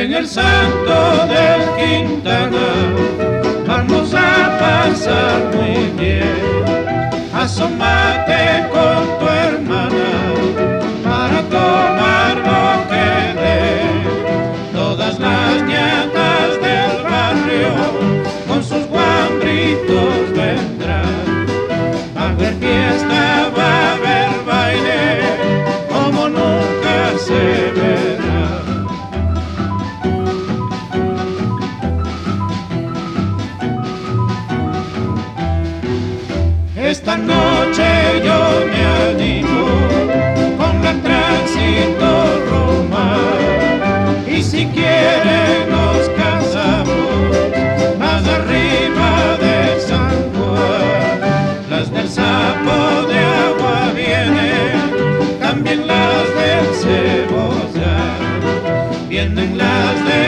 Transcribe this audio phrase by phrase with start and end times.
[0.00, 2.68] en el santo del Quintana
[3.66, 6.29] vamos a pasar muy bien.
[36.90, 37.86] Esta noche
[38.24, 39.64] yo me animo
[40.58, 42.10] con la tránsito
[42.50, 43.14] Roma
[44.26, 47.30] y si quiere nos casamos
[47.96, 51.70] más arriba de San Juan.
[51.70, 57.98] Las del sapo de agua vienen, también las del cebolla,
[59.08, 60.19] vienen las de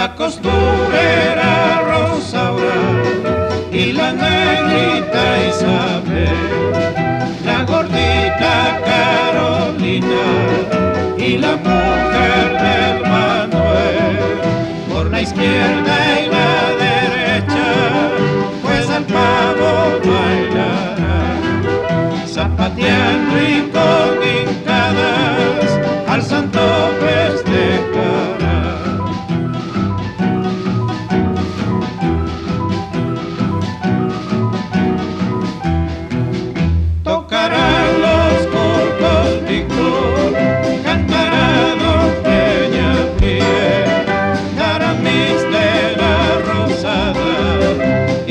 [0.00, 2.80] la costurera Rosaura
[3.70, 6.40] y la negrita Isabel,
[7.44, 10.26] la gordita Carolina
[11.18, 14.16] y la mujer del Manuel,
[14.90, 15.99] por la izquierda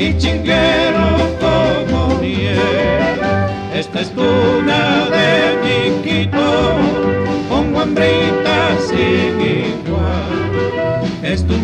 [0.00, 1.08] y chinguero
[1.40, 2.58] como miel.
[3.74, 6.52] Esta es tuna de mi Quito,
[7.50, 11.54] con guambrita sin igual, es de